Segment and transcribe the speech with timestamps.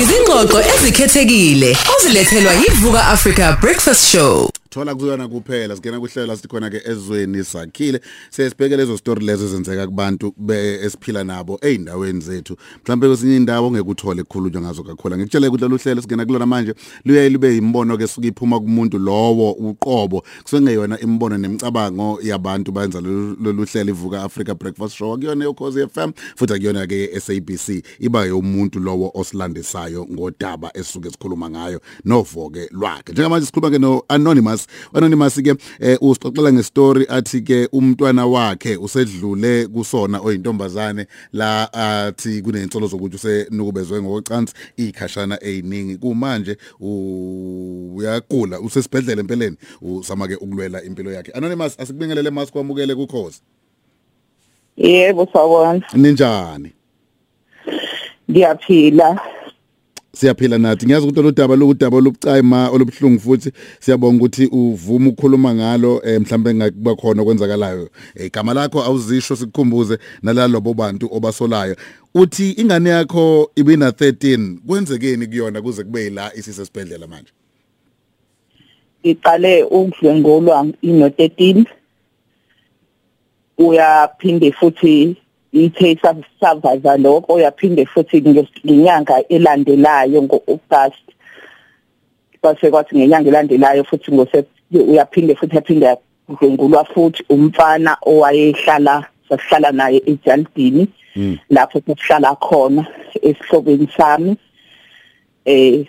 [0.00, 4.50] Izingxoxo ezikhethekile ozilethelwa yivuka Africa Breakfast Show.
[4.70, 5.76] Thola kuyona kuphela.
[5.76, 8.00] Singena kuhlelo la sithi khona ke ezweni sakhile
[8.30, 10.34] sesibheke lezo story lezo ezenzeka kubantu
[10.82, 12.56] esiphila nabo eindaweni zethu.
[12.84, 15.16] Mhlawumbe kwesinye indawo ngeke uthole kukhulunywa ngazo kakhulu.
[15.16, 16.74] Ngikutshela ukuthi lolu hlelo singena kulona manje.
[17.04, 20.24] Luye libe imbono ke suka iphuma kumuntu lowo uqobo.
[20.42, 25.14] Kusengeyona imbono nemicabango yabantu benza lolu hlelo ivuka Africa Breakfast Show.
[25.14, 31.80] Akuyona yokhozi FM futhi akuyona ke SABC iba yomuntu lowo osilandisayo ngodaba esuke sikhuluma ngayo
[32.04, 33.12] novoke lwakhe.
[33.12, 34.59] Njengamanje sikhuluma ke no anonymous
[34.94, 42.42] anonymous anonymous ke eh, usixoxela ngestory athi ke umntwana wakhe usedlule kusona oyintombazane la athi
[42.42, 51.32] kunensolo zokuthi usenukubezwe ngocansi ikhashana eziningi kumanje uyaqula usesibhedlela empeleni usama ke ukulwela impilo yakhe
[51.32, 53.40] anonymous asikubingelele mask kwamukele kukhozi
[54.76, 55.82] Yebo sawona.
[55.94, 56.72] Ninjani?
[58.30, 59.20] Ngiyaphila.
[60.20, 60.86] Siyaphila nathi.
[60.86, 63.52] Ngiyazi ukuthi oludaba lokudaba olubucayima olubhlungu futhi.
[63.80, 67.88] Siyabonga ukuthi uvuma ukukhuluma ngalo eh, mhlambe ngakuba khona okwenzakalayo.
[68.14, 71.76] Eh, igama lakho awuzisho sikukhumbuze nalalobo bantu obasolayo.
[72.14, 77.32] Uthi ingane yakho ibina 13 kwenzekeni kuyona kuze kube la isisesibhedlela manje?
[79.02, 81.64] Iqale ukudlwengulwa ino 13
[83.58, 85.16] uyaphinde futhi
[85.52, 85.98] ithe
[86.40, 91.04] savaza lokho uyaphinde futhi ngenyanga elandelayo ngo-August
[92.42, 94.10] base kwathi ngenyanga elandelayo futhi
[94.72, 101.38] uyaphinde futhi aphinde kudlengulwa futhi umfana owayehlala sasihlala naye eJaldini hmm.
[101.50, 102.86] lapho sihlala khona
[103.22, 104.36] esihlobeni sami
[105.44, 105.86] eh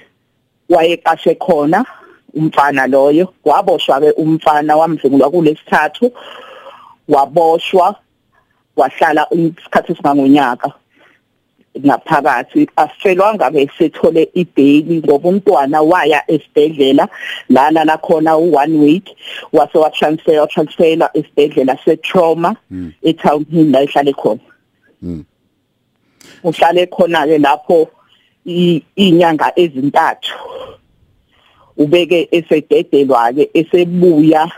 [0.69, 1.85] wayeqashe khona
[2.33, 6.11] umfana loyo waboshwa ke umfana wamdlengulwa kulesithathu
[7.07, 7.95] waboshwa
[8.75, 10.71] wahlala isikhathi singangonyaka
[11.79, 17.07] ngaphakathi afelwanga ke sethole ibheki ngoba umntwana waya esibhedlela
[17.49, 19.09] lana la khona u1 week
[19.53, 22.91] wase wa transfer transferla esibhedlela setrauma hmm.
[23.03, 24.41] etown hill la ihlale khona
[25.01, 25.23] hmm.
[26.43, 27.87] uhlale khona ke lapho
[28.95, 30.35] inyanga ezintathu
[31.77, 34.51] ubeke esededelwa ke esebuya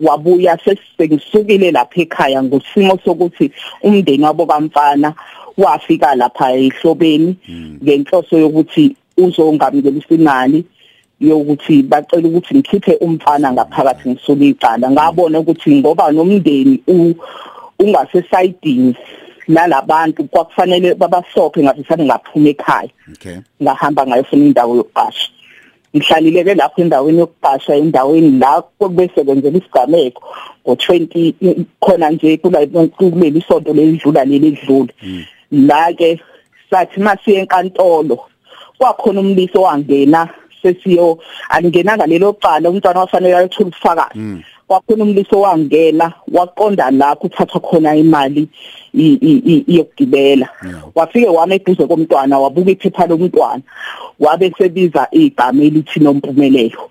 [0.00, 3.50] wabuya sesengisukile lapha ekhaya ngosimo sokuthi
[3.82, 5.14] umndeni wabo kamfana
[5.58, 7.78] wafika lapha ehlobeni hmm.
[7.82, 10.64] ngenhloso yokuthi uzongamkelisa imali
[11.20, 14.90] yokuthi bacela ukuthi ngikhiphe umfana ngaphakathi ngisuka icala.
[14.90, 16.82] Ngabona ukuthi ngoba nomndeni
[17.78, 18.96] ungasesayidini
[19.48, 22.90] lalabantu kwakufanele babasophe ngathi sane ngaphuma ekhaya.
[23.62, 25.35] Ngahamba ngayofuna indawo yokuqasha
[25.96, 30.22] ngihlalile ke lapho endaweni yokuqasha endaweni la kubesebenzela isigameko.
[30.66, 34.92] Ngo20 khona nje kuleli sonto lelidlula leli lidlula
[35.50, 36.20] la ke
[36.70, 38.18] sathi masiye enkantolo
[38.78, 40.28] kwakhona umliso wangena
[40.62, 41.18] sesiyo
[41.48, 44.44] alingena ngalelo cala umntwana wafanele ayothola ubufakazi.
[44.68, 48.48] Kwakhona umliso wangena waqonda la kuthathwa khona imali
[48.92, 50.48] iyokugibela
[50.94, 53.62] wafike wama eduze komntwana wabuka iphepha lomntwana
[54.20, 56.90] wabe sebiza igama elithi nompumelelo.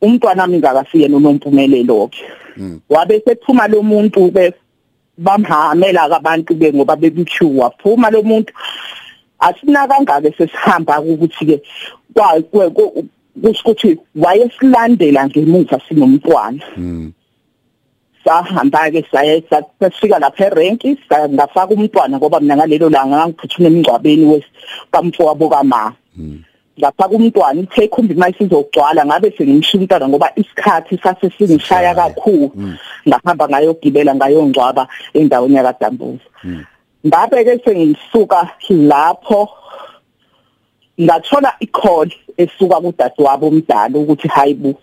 [0.00, 2.22] Umntwana mingakafike nonompumelelo ke.
[2.88, 4.52] Wabe sephuma lo muntu ke
[5.18, 8.52] bamhamela abantu ke ngoba bebithuwa phuma lo muntu
[9.38, 11.62] asina kangake sesihamba ukuthi ke
[13.42, 16.62] ukuthi wayesilandela ngemuva sinomntwana.
[18.24, 19.42] Sahamba ke saye
[19.80, 20.98] safika lapha erenki
[21.30, 25.92] ngafaka umntwana ngoba mina ngalelo langa ngangiphuthuma emingcwabeni wesikamfowabo kama
[26.78, 32.50] ngafaka umntwana ithe khumbi mayisizogcwala ngabe sengimshiya umntwana ngoba isikhathi sase singishaya kakhulu.
[33.08, 36.26] Ngahamba ngayogibela ngayongcwaba endaweni yakadambuza.
[37.06, 39.48] Ngabe ke sengisuka lapho
[41.00, 44.74] ngathola icall esuka kudadewabo omdala ukuthi hayibo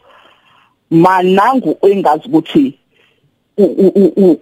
[0.92, 2.80] manangu engazi ukuthi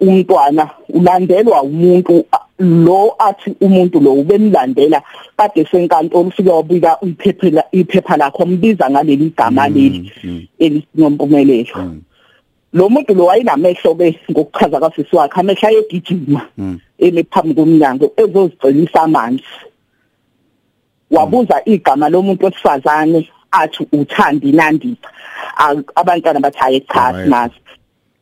[0.00, 2.24] umntwana ulandelwa umuntu
[2.58, 5.02] lo athi umuntu lo ubemlandela
[5.36, 10.12] kade senkantolo ufike wabika iphepha iphepha lakho mbiza ngaleli gama leli
[10.58, 12.00] elinompumelelo.
[12.72, 16.48] Lo muntu lo wayinamehlo ke ngokuchaza kasisi wakhe amehlo ayegijima
[16.98, 19.44] emephambi komnyango ezozicelisa amanzi
[21.12, 25.10] wabuza igama lomuntu wesifazane athi uthandi nandipha
[25.94, 27.54] abantwana bathi hayi cha sinazi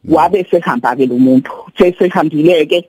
[0.09, 2.89] wabe sehamba ke lo muntu sesehambile ke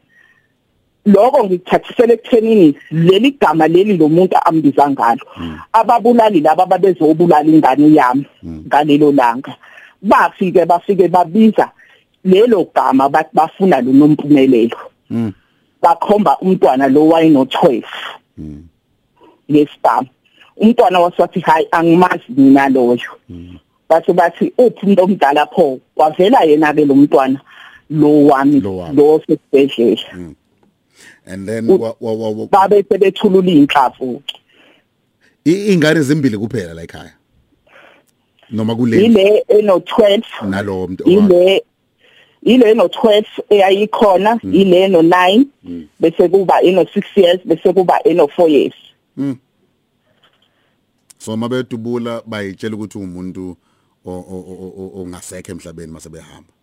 [1.05, 5.25] lokho ngikuthathisele ekuthenini leli gama leli lo muntu ambiza ngalo.
[5.73, 8.25] Ababulali laba babezobulala ingane yami
[8.67, 9.55] ngalelo langa
[10.01, 11.71] bafike bafike babiza
[12.23, 14.77] lelo gama bathi bafuna lo nompumelelo.
[15.81, 17.83] Bakhomba umntwana lo wayeno 12
[19.59, 20.07] yesibhamu
[20.57, 22.99] umntwana wasathi hayi angimazi mina loyo.
[23.89, 25.79] Bathi bathi uphi umuntu omdala pho?
[25.95, 27.39] Wavela yena ke lo mntwana
[27.89, 28.61] lo wami
[28.95, 30.33] Lo sesibhedlela
[31.25, 34.21] and then U- wa- wa- wa- wa- babe sebethulula inhlavu
[35.45, 37.11] ingane zimbili kuphela la ekhaya?
[38.51, 39.05] Noma kule?
[39.05, 41.63] Ile eno 12 nalo muntu ile
[42.43, 45.45] ile no 12 eyayikhona ile no 9
[45.99, 48.75] bese kuba eno 6 years bese kuba eno 4 years.
[51.17, 53.57] So mabedubula bayitshela ukuthi umuntu
[54.05, 56.53] ongasekho emhlabeni mase behamba?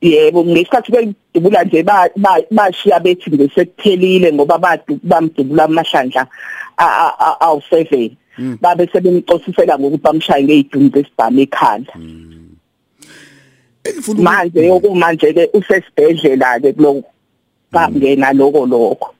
[0.00, 6.28] Yebo ngesikhathi bedubula nje ba- ba- bashiya bethi ngesekuphelile ngoba bamdubula amahlandla
[6.76, 8.16] a- a- awu 7
[8.60, 11.92] babe sebemxosisela ngokuthi bamshaye ngezidumbu zesibhamu ekhanda.
[13.84, 17.10] Engifuna manje okumanje ke usesibhedlela ke kuloko
[17.72, 19.13] bangena lokho lokho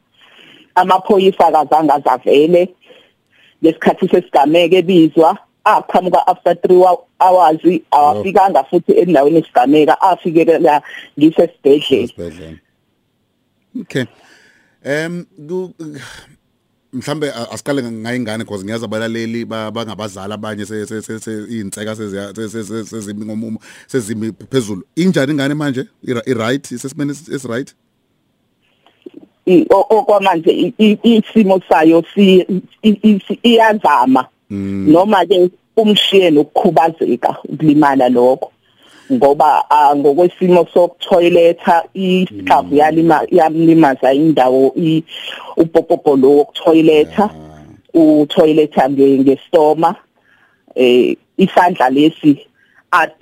[0.74, 2.74] amaphoyisa akazange azavele.
[3.62, 10.82] Lesikhathi sesigameke bizwa aqhamuka after 3 hours awafikanga futhi endaweni esigameka afikela
[11.18, 12.58] ngisesibhedlela esibhedlela.
[13.80, 14.04] Okay.
[14.84, 15.74] Em ku
[16.92, 21.96] mhlambe a- asiqale ngayingane because ngiyazi abalaleli ba- bangabazali abanye se- se- se- se- iy'nseka
[21.96, 24.82] seziya- se- se- se- sezimi ngomumo sezimi phezulu.
[24.96, 25.88] Injani ingane manje?
[26.06, 26.70] I- i-right?
[26.70, 27.83] Isesimeni esi- esi-right I- o-
[29.70, 32.46] okwamanje isimo sayo si
[33.42, 34.26] iyazama.
[34.50, 38.50] Noma ke umshiye nokukhubazeka ukulimala lokho.
[39.12, 39.64] Ngoba
[39.96, 45.04] ngokwesimo sokuthoiletha ihlavu yalima yamlimaza indawo i-
[45.56, 47.30] upopopo lo wokuthoiletha
[47.94, 49.94] uthoiletha nge ngestoma
[50.74, 52.38] eh isandla lesi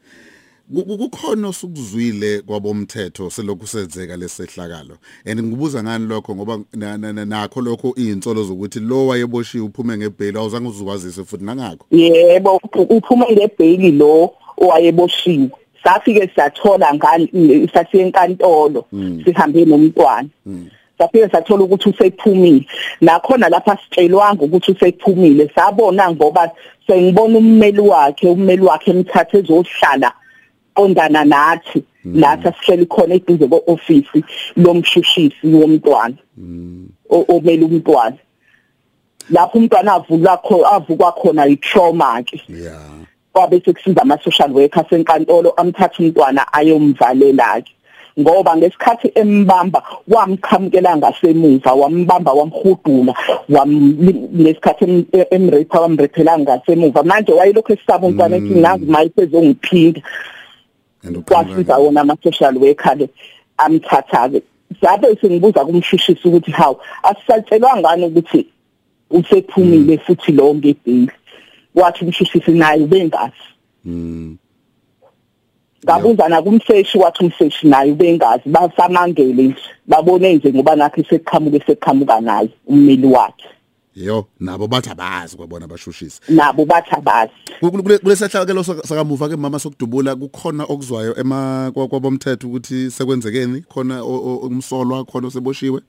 [0.81, 7.61] kukhona osukuzwile kwabomthetho selokhu senzeka lesehlakalo and ngibuza ngani lokho ngoba na- na- na- nakho
[7.61, 11.85] lokho izinsolo zokuthi lo wayeboshiwe uphume ngebheli awuzange uzukwazise futhi nangakho.
[11.91, 12.59] Yebo
[12.89, 15.49] uphuma ngebheli lo owayeboshiwe.
[15.83, 18.85] Safike sathola ngani sasiye enkantolo
[19.25, 20.29] sihambe nomntwana.
[20.97, 22.65] Safike sathola ukuthi usephumile.
[23.01, 25.51] Nakhona lapha sitshelwanga ukuthi usephumile.
[25.55, 26.51] Sabona ngoba
[26.87, 30.13] sengibona ummeli wakhe ummeli wakhe emthathe ezohlala
[30.75, 34.23] ondana nathi lathi asihleli khona eduze ko-ofisi
[34.57, 36.17] lomshushisi womntwana
[37.09, 38.17] omele umntwana
[39.29, 43.03] lapho umntwana avula kho avukwa khona itrauma ke yeah
[43.33, 47.71] kwabe sekusiza ama social worker senkantolo amthatha umntwana ayomvalela ke
[48.19, 53.13] ngoba ngesikhathi embamba wamqhamukela ngasemuva wambamba wamhudula
[53.49, 53.71] wam
[54.41, 60.01] ngesikhathi em- emrepha wamrephela ngasemuva manje wayelokho esaba umntwana ethi nazi mayisezongiphinda
[61.03, 63.09] and kwasiza wona ama social worker ke
[63.57, 64.41] amthatha ke
[64.81, 68.47] sabe sengibuza kumshushisi ukuthi hawu asisatshelwa ngani ukuthi
[69.09, 71.11] usephumile futhi lo ngebheli
[71.75, 73.47] wathi umshushisi naye ubengazi
[73.85, 74.37] mm
[75.85, 79.55] ngabuza nakumseshi wathi umseshi naye ubengazi basamangele nje
[79.87, 83.47] babone nje ngoba nakhe sekuqhamuke sekuqhamuka naye ummeli wakhe.
[83.95, 86.19] Yo nabo bathi abazi kwabona abashushisi.
[86.29, 87.31] Nabo bathi abazi.
[88.03, 93.61] Kulesahlakelo sakamuva ke mama sokudubula kukhona okuzwayo ema kwa- kwabomthetho ukuthi sekwenzekeni?
[93.69, 95.81] Khona umsolwa khona oseboshiwe?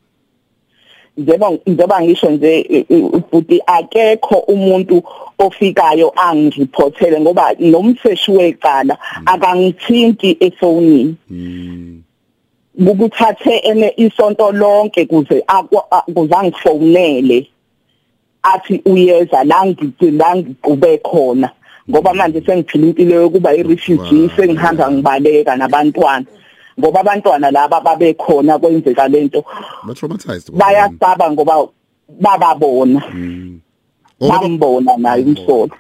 [1.17, 5.03] Njengoba njengoba ngisho nje e, e, ubhuti akekho umuntu
[5.39, 11.17] ofikayo angiriphothele ngoba nomseshi weqala akangithinti efonini.
[12.87, 17.49] Ukuthathe ene isonto lonke kuze akwa- a- kuze angifonele.
[18.45, 21.51] Athi uyeza la ngithi la ngiqube khona.
[21.91, 26.27] Ngoba manje sengiphila impilo yokuba i-refugee sengihamba ngibaleka nabantwana.
[26.79, 29.45] Ngoba abantwana laba babekhona kwenzeka lento
[30.59, 31.69] bayasaba ngoba
[32.21, 33.01] bababona.
[34.21, 35.71] Baba- bambona naye umsolo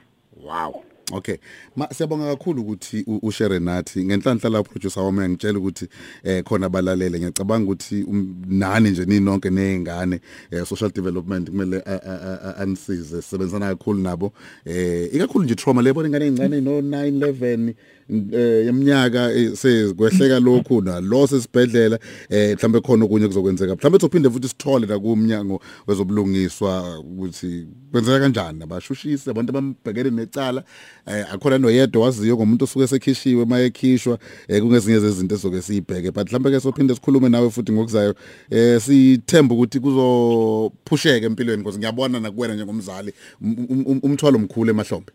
[0.44, 0.74] wow.
[1.14, 1.36] Okay.
[1.76, 5.88] Ma siyabonga kakhulu ukuthi ushare nathi ngenhlanhla la producer wami ngitshela ukuthi
[6.24, 7.18] eh khona balalele.
[7.18, 12.56] Ngiyacabanga ukuthi um, nani nje ninonke nezingane eh, social development kumele a- a- a- a-
[12.62, 14.32] anisize sebenzana kakhulu nabo.
[14.64, 17.74] Eh ikakhulu nje trauma lebona ingane ezincane no 9 11 eh
[18.08, 21.98] yeminyaka eh, sekwehleka lokhu na lo sesibhedlela
[22.30, 23.76] eh mhlambe khona okunye kuzokwenzeka.
[23.76, 30.64] Mhlambe sophinde futhi sithole la kumnyango wezobulungiswa ukuthi kwenzeka kanjani abashushisi abantu abambhekene necala.
[31.06, 34.18] Eh akhona noyedwa waziyo ngomuntu osuke sekhishiwe mayekhishwa
[34.48, 36.10] eh kungezinye zezinto ezoke siyibheke.
[36.10, 38.14] But mhlambe ke sophinde sikhulume nawe futhi ngokuzayo
[38.50, 45.12] eh sithemba ukuthi kuzophusheka empilweni because ngiyabona nakuwena njengomzali um- um- um- umthwalo mkhulu emahlombe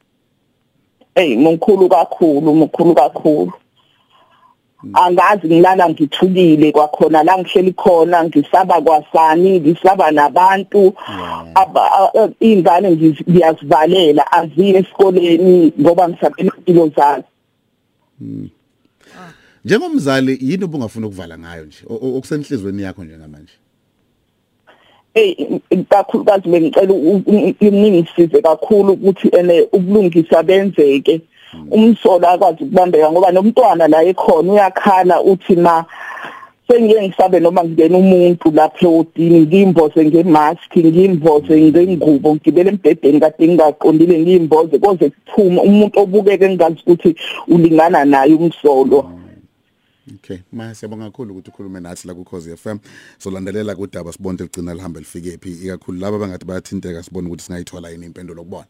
[1.20, 3.52] hey mkhulu kakhulu mkhulu kakhulu.
[4.94, 10.94] Angazi ngilala ngithukile kwakhona la ngihleli khona ngisaba kwasani ngisaba nabantu.
[12.40, 17.24] Ingane ngiyazivalela aziye esikoleni ngoba ngisabela impilo zazo
[19.66, 23.54] njengomzali yini obungafuna ukuvala ngayo nje okusenhlizweni yakho njengamanje
[25.16, 25.36] eh
[25.90, 26.94] kakhulukazi bengicela
[27.62, 31.22] umningisize kakhulu ukuthi ene ubulungisa benzeke.
[31.72, 35.86] Umsolo akwazi ukubambeka ngoba nomntwana la ekhona uyakhala uthi ma
[36.68, 44.20] sengiye ngisabe noma ngingena umuntu lapha odini ngimboze ngemask ngimboze ngengubo ngibele embhedeni kade ngingaqondile
[44.20, 47.16] ngimboze koze kuphuma umuntu obukeke engazi ukuthi
[47.48, 49.19] ulingana naye umsolo.
[50.16, 52.80] Okay, ma siyabonga kakhulu ukuthi ukhulume nathi la ku Cause FM.
[53.18, 58.06] Solandelela kudaba sibonke ligcina lihambe lifike phi ikakhulu laba bangathi bayathinteka sibone ukuthi singayithola yini
[58.06, 58.68] impendulo kubona.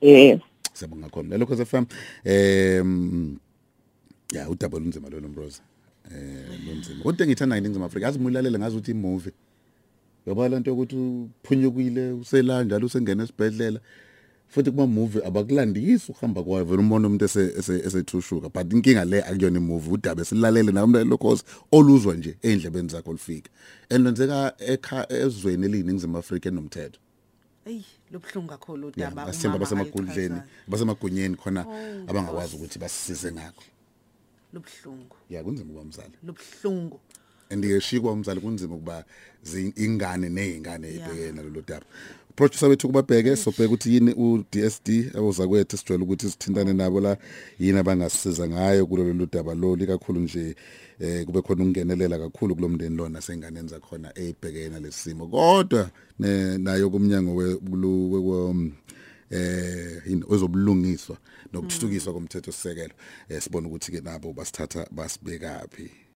[0.00, 0.40] eh
[0.72, 1.28] Siyabonga kakhulu.
[1.28, 1.84] Lelo Cause FM
[2.24, 3.38] em
[4.32, 5.62] ya udaba lunzima lo Mroza.
[6.10, 7.02] Eh lunzima.
[7.02, 9.32] Kodwa engithanda iningizimu Afrika azi mulalele ngazi ukuthi imovie.
[10.26, 13.80] Yoba lento ukuthi uphunyukile usela njalo usengena esibhedlela.
[14.48, 19.22] Futhi kuma movie abakulandisi uhamba kwayo vele umbona umuntu ese ese- esethushuka but inkinga le
[19.22, 23.50] akuyona imovie udaba esilalele nami lo cause oluzwa nje endlebeni zakho lifika
[23.88, 26.98] enlenzeka ekha ezweni eliningizimu Afrika enomthetho.
[27.66, 30.42] Eyi lobhlungu kakhulu yeah udaba basemba umama basemagundleni ayichazayo.
[30.68, 33.62] basemagunyeni khona Oh, abangakwazi ukuthi basisize ngakho.
[34.52, 37.00] Lobhlungu yeah kunzima kuba umzali lobhlungu
[37.50, 39.04] andiyeshikwa umzali kunzima ukuba
[39.44, 41.08] zi- ingane nezingane Yeah.
[41.10, 41.86] ebhekene nalolu daba.
[42.36, 47.16] Producer wethu kubabheke sobheka ukuthi yini uDSD awoza kwethu sijwayele ukuthi sithintane nabo la
[47.58, 50.56] yini abangasisiza ngayo kulolu lu daba lo likakhulu nje
[51.00, 55.90] eh kube khona ukungenelela kakhulu kulomndeni lona senganeni zakhona ebhekene lesimo kodwa
[56.58, 58.72] nayo kumnyango we we-
[59.30, 61.16] eh yini ozobulungiswa
[61.52, 62.94] nokuthuthukiswa komthetho sisekelo
[63.28, 66.05] eh sibona ukuthi ke nabo basithatha basibekaphi.